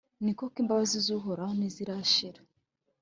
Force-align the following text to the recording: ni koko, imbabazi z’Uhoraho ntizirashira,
ni 0.23 0.33
koko, 0.37 0.55
imbabazi 0.63 0.97
z’Uhoraho 1.05 1.51
ntizirashira, 1.55 2.39